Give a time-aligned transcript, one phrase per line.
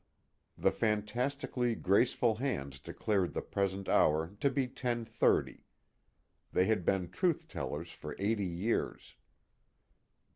[0.63, 5.63] _The fantastically graceful hands declared the present hour to be ten thirty;
[6.51, 9.13] they had been truth tellers for eighty years.